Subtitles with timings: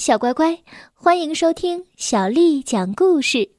[0.00, 0.64] 小乖乖，
[0.94, 3.50] 欢迎收听小丽讲故事。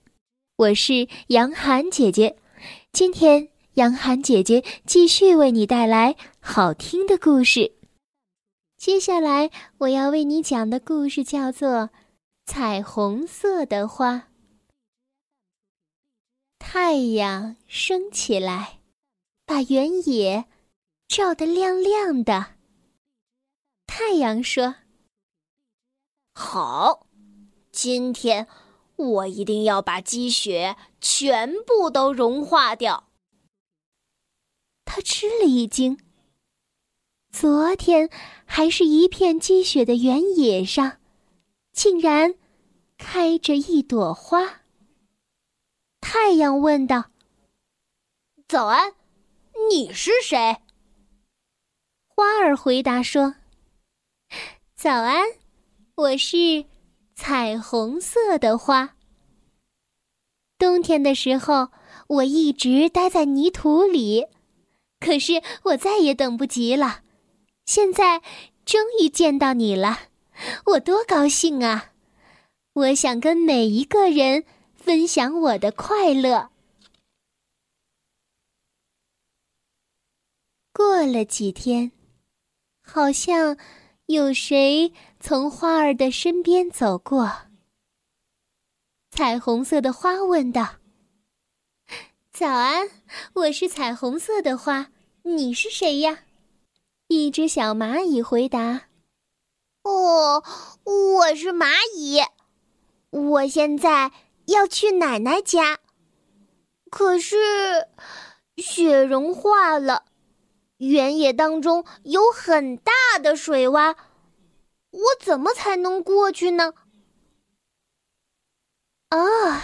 [0.56, 2.36] 我是杨涵姐姐，
[2.92, 7.74] 今天杨涵姐姐继续为你带来好听的故事。
[8.76, 11.70] 接下来我要为你讲的故事叫做
[12.48, 14.16] 《彩虹色的花》。
[16.58, 18.80] 太阳升起来，
[19.46, 20.46] 把原野
[21.08, 22.56] 照得亮亮的。
[23.86, 24.78] 太阳说。
[26.34, 27.06] 好，
[27.72, 28.48] 今天
[28.96, 33.10] 我一定要把积雪全部都融化掉。
[34.86, 36.00] 他吃了一惊。
[37.32, 38.10] 昨天
[38.46, 41.00] 还是一片积雪的原野上，
[41.72, 42.36] 竟然
[42.98, 44.62] 开着一朵花。
[46.02, 47.12] 太阳问道
[48.48, 48.96] ：“早安，
[49.70, 50.62] 你是谁？”
[52.08, 53.36] 花儿回答说
[54.76, 55.26] ：“早安。”
[55.96, 56.66] 我是
[57.16, 58.96] 彩虹色的花。
[60.58, 61.70] 冬天的时候，
[62.08, 64.26] 我一直待在泥土里，
[65.00, 67.04] 可是我再也等不及了。
[67.66, 68.22] 现在
[68.64, 69.98] 终于见到你了，
[70.66, 71.92] 我多高兴啊！
[72.74, 76.52] 我想跟每一个人分享我的快乐。
[80.74, 81.92] 过了几天，
[82.82, 83.58] 好像……
[84.12, 87.32] 有谁从花儿的身边走过？
[89.10, 90.76] 彩虹色的花问道
[92.34, 92.90] ：“早安，
[93.36, 94.92] 我是彩虹色的花，
[95.24, 96.26] 你是谁呀？”
[97.08, 98.90] 一只小蚂蚁回答
[99.84, 100.44] ：“哦，
[100.84, 102.20] 我是蚂蚁，
[103.12, 104.12] 我现在
[104.48, 105.80] 要去奶奶家，
[106.90, 107.38] 可是
[108.58, 110.04] 雪融化了。”
[110.82, 113.96] 原野当中有很大的水洼，
[114.90, 116.74] 我怎么才能过去呢？
[119.12, 119.62] 哦，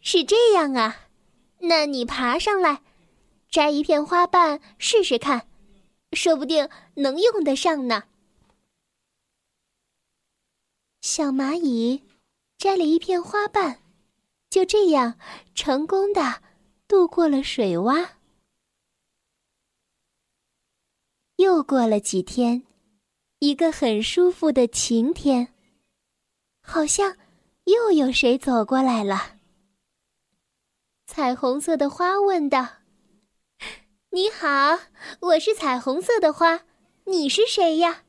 [0.00, 1.06] 是这样啊，
[1.60, 2.82] 那你爬上来，
[3.48, 5.46] 摘一片花瓣试试看，
[6.12, 8.02] 说不定能用得上呢。
[11.00, 12.02] 小蚂蚁
[12.58, 13.80] 摘了一片花瓣，
[14.50, 15.20] 就这样
[15.54, 16.42] 成功的
[16.88, 18.17] 渡过了水洼。
[21.38, 22.64] 又过了几天，
[23.38, 25.54] 一个很舒服的晴天。
[26.60, 27.16] 好像
[27.62, 29.38] 又有谁走过来了。
[31.06, 32.78] 彩虹色的花问道
[34.10, 34.80] ：“你好，
[35.20, 36.64] 我是彩虹色的花，
[37.04, 38.02] 你是谁呀？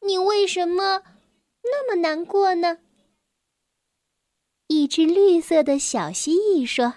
[0.00, 1.04] 你为什么
[1.62, 2.78] 那么难过呢？”
[4.66, 6.94] 一只绿色的小蜥蜴说：“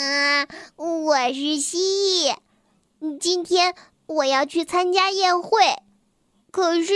[0.00, 2.38] 啊，我是蜥蜴，
[3.20, 3.74] 今天。”
[4.10, 5.60] 我要去参加宴会，
[6.50, 6.92] 可是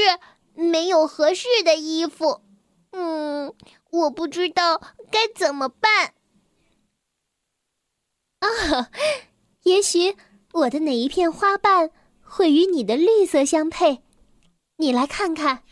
[0.53, 2.41] 没有合适的衣服。
[2.91, 3.55] 嗯，
[3.93, 4.81] 我不知道
[5.13, 6.15] 该怎么办。
[8.41, 8.91] 啊，
[9.63, 10.17] 也许
[10.55, 14.03] 我的哪一片花瓣会与你的绿色相配？
[14.79, 15.63] 你来看看。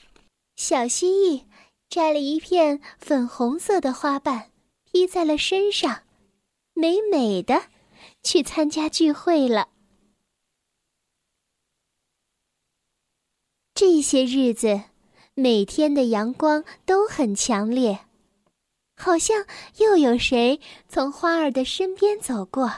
[0.54, 1.46] 小蜥蜴
[1.88, 4.52] 摘了一片粉红色的花瓣，
[4.84, 6.04] 披在了身上，
[6.72, 7.64] 美美的
[8.22, 9.70] 去参加聚会了。
[13.84, 14.82] 这些日子，
[15.34, 18.06] 每天的阳光都很强烈，
[18.94, 19.44] 好像
[19.78, 22.68] 又有谁从花儿的身边走过。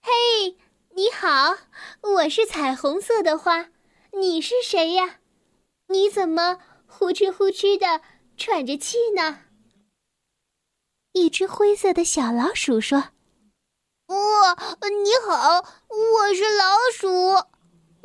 [0.00, 0.56] 嘿，
[0.94, 1.56] 你好，
[2.00, 3.70] 我是彩虹色的花，
[4.12, 5.18] 你是谁呀？
[5.88, 8.02] 你怎么呼哧呼哧的
[8.36, 9.40] 喘着气呢？
[11.10, 12.98] 一只灰色的小老鼠说
[14.06, 17.48] ：“哦，你好，我是老鼠。”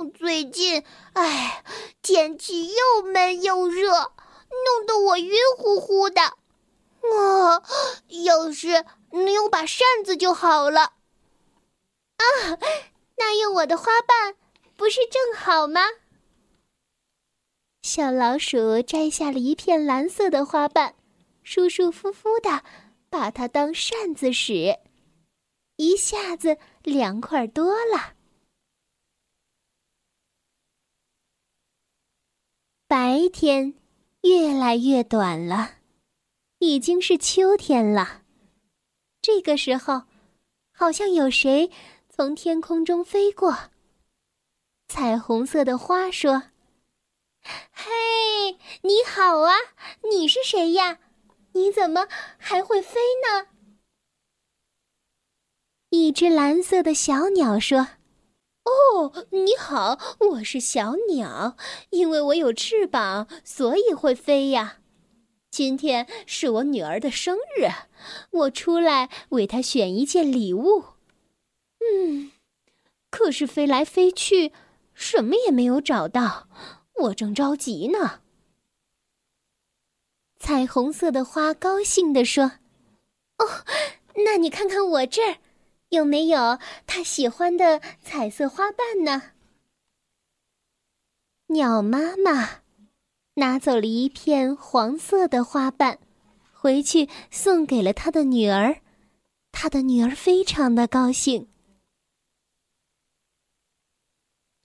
[0.05, 1.63] 最近，哎，
[2.01, 6.21] 天气又闷又热，弄得我晕乎乎的。
[6.21, 7.63] 啊，
[8.25, 10.81] 要是能有把扇子就好了。
[10.81, 12.23] 啊，
[13.17, 14.35] 那用我的花瓣
[14.75, 15.81] 不是正好吗？
[17.81, 20.93] 小老鼠摘下了一片蓝色的花瓣，
[21.41, 22.63] 舒舒服服的
[23.09, 24.77] 把它当扇子使，
[25.77, 28.13] 一下子凉快多了。
[32.91, 33.75] 白天
[34.23, 35.75] 越来越短了，
[36.59, 38.23] 已经是秋天了。
[39.21, 40.01] 这个时候，
[40.73, 41.71] 好像有谁
[42.09, 43.57] 从天空中飞过。
[44.89, 46.51] 彩虹色的花说
[47.71, 49.53] ：“嘿，你好啊，
[50.09, 50.99] 你是谁呀？
[51.53, 53.47] 你怎么还会飞呢？”
[55.91, 57.87] 一只蓝色的小鸟说
[58.63, 61.57] ：“哦，你好，我是小鸟，
[61.89, 64.77] 因为我有翅膀，所以会飞呀。
[65.49, 67.67] 今天是我女儿的生日，
[68.31, 70.85] 我出来为她选一件礼物。
[71.79, 72.31] 嗯，
[73.09, 74.53] 可是飞来飞去，
[74.93, 76.47] 什么也没有找到，
[76.93, 78.21] 我正着急呢。
[80.39, 82.53] 彩虹色的花高兴地说
[83.37, 83.65] ：“哦，
[84.25, 85.37] 那你看看我这儿，
[85.91, 89.31] 有没有他喜欢的彩色花瓣呢？”
[91.47, 92.61] 鸟妈妈。
[93.35, 95.99] 拿走了一片黄色的花瓣，
[96.51, 98.81] 回去送给了他的女儿。
[99.53, 101.47] 他的女儿非常的高兴。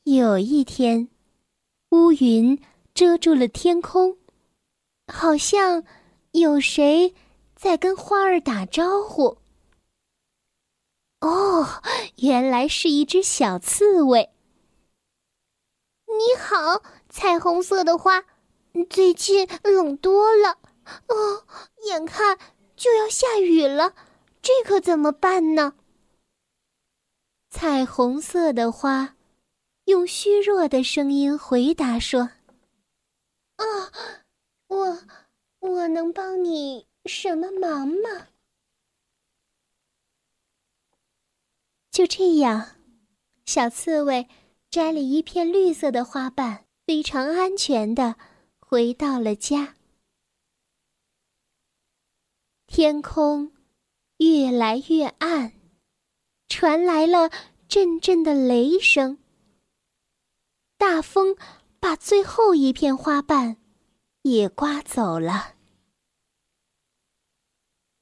[0.03, 1.09] 有一天，
[1.91, 2.61] 乌云
[2.93, 4.19] 遮住了天空，
[5.07, 5.85] 好像
[6.33, 7.15] 有谁
[7.55, 9.39] 在跟花儿打招呼。
[11.27, 11.83] 哦，
[12.19, 14.31] 原来是一只小刺猬。
[16.07, 18.25] 你好，彩虹色的花。
[18.89, 20.59] 最近冷多了，
[21.09, 21.45] 哦，
[21.89, 22.39] 眼看
[22.77, 23.95] 就要下雨了，
[24.41, 25.75] 这可怎么办呢？
[27.51, 29.17] 彩虹色的花
[29.87, 32.31] 用虚弱的声音回答说
[33.57, 33.91] ：“啊，
[34.69, 34.99] 我
[35.59, 38.29] 我能帮你什么忙吗？”
[41.97, 42.77] 就这样，
[43.47, 44.29] 小刺猬
[44.69, 48.17] 摘了一片绿色的花瓣，非常安全的。
[48.59, 49.77] 回到了家，
[52.67, 53.51] 天空
[54.19, 55.55] 越来越暗，
[56.51, 57.31] 传来了
[57.67, 59.17] 阵阵的雷声。
[60.77, 61.35] 大风
[61.81, 63.57] 把最后一片花瓣
[64.21, 65.55] 也刮走了，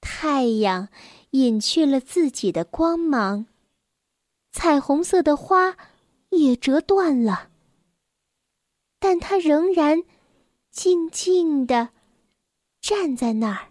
[0.00, 0.88] 太阳
[1.30, 3.46] 隐去了自己的光芒，
[4.54, 5.76] 彩虹色的花
[6.28, 7.50] 也折断了，
[9.00, 10.04] 但它仍然。
[10.70, 11.90] 静静地
[12.80, 13.70] 站在那儿，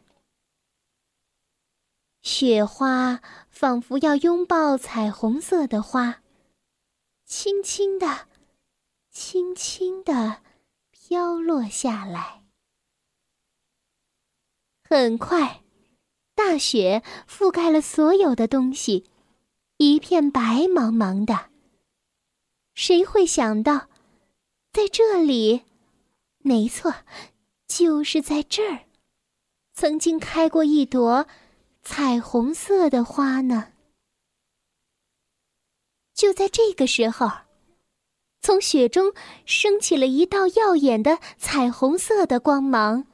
[2.21, 6.21] 雪花仿佛要拥抱彩虹色的花，
[7.25, 8.29] 轻轻地、
[9.09, 10.41] 轻轻地
[10.91, 12.45] 飘落下来。
[14.89, 15.61] 很快，
[16.33, 19.11] 大雪覆盖了所有的东西，
[19.91, 21.49] 一片白茫茫的。
[22.73, 23.89] 谁会想到，
[24.71, 25.63] 在这里？
[26.39, 26.93] 没错，
[27.67, 28.85] 就是在这儿，
[29.73, 31.27] 曾经开过一朵
[31.81, 33.73] 彩虹色的花呢。
[36.13, 37.29] 就在这个时候，
[38.41, 39.13] 从雪中
[39.45, 43.05] 升起了一道耀眼的彩虹色的光芒，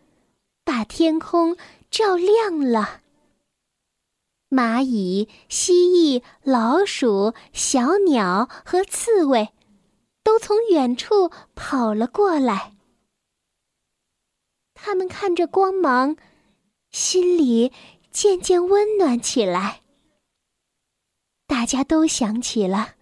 [0.63, 1.57] 把天空
[1.89, 3.01] 照亮了。
[4.50, 9.54] 蚂蚁、蜥蜴、老鼠、小鸟和刺猬，
[10.24, 12.75] 都从远处跑了过来。
[14.74, 16.18] 他们看着光芒，
[16.90, 17.72] 心里
[18.12, 19.81] 渐渐温暖起来。
[21.45, 22.95] 大家都想起了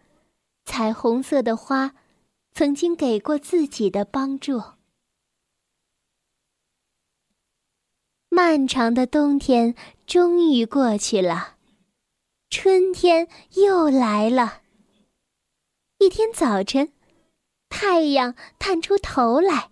[0.65, 1.95] 彩虹色的花
[2.51, 4.61] 曾经给过自己的帮助。
[8.29, 9.75] 漫长的冬天
[10.07, 11.55] 终于过去了，
[12.49, 14.61] 春天又来了。
[15.97, 16.93] 一天早晨，
[17.67, 19.69] 太阳探出头来。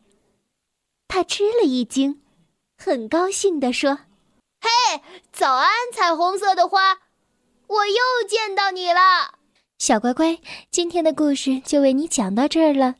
[1.08, 2.22] 他吃了一惊，
[2.78, 4.00] 很高兴地说
[4.60, 7.00] ：“嘿，早安，彩虹色的花，
[7.68, 9.40] 我又见到你了，
[9.80, 10.38] 小乖乖。
[10.70, 12.96] 今天的故事就为你讲到这儿了。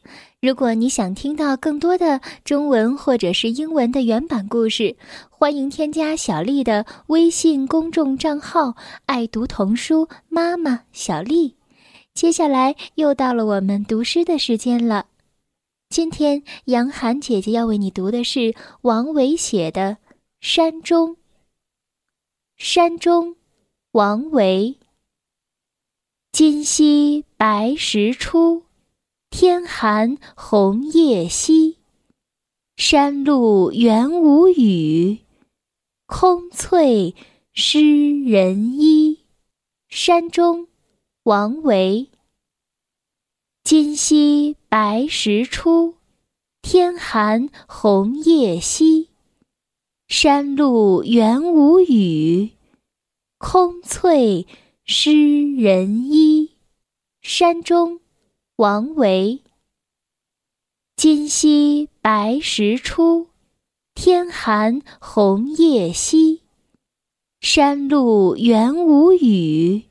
[0.46, 4.96] 如果你想听到更多的中文或者是英文的原版故事，
[5.28, 8.76] 欢迎添加小丽的微信公众账号
[9.08, 11.56] ‘爱读童书妈妈小丽’。
[12.14, 15.08] 接下来又到了我们读诗的时间了。”
[15.90, 19.98] 今天，杨涵姐姐要为你读的是王维写的
[20.42, 21.14] 《山中》。
[22.56, 23.36] 山中，
[23.94, 24.78] 王维。
[26.32, 28.65] 今夕白石出，
[29.38, 31.76] 天寒红叶稀。
[32.78, 35.18] 山路原无雨，
[36.06, 37.14] 空翠
[37.52, 37.82] 湿
[38.22, 39.20] 人衣。
[39.90, 40.70] 山中，
[41.24, 42.08] 王维。
[43.62, 45.96] 今夕白石出，
[46.62, 49.10] 天寒红叶稀。
[50.08, 52.52] 山路原无雨，
[53.38, 54.48] 空翠
[54.86, 55.12] 湿
[55.58, 56.52] 人衣。
[57.22, 58.00] 山中，
[58.58, 59.42] 王维。
[60.96, 63.28] 今夕白石出，
[63.94, 66.42] 天寒红叶稀。
[67.42, 69.84] 山路元无雨，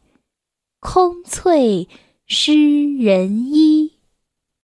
[0.81, 1.87] 空翠。
[2.27, 2.55] 湿
[2.95, 3.84] 人衣。